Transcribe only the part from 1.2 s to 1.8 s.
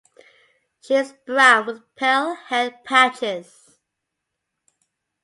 brown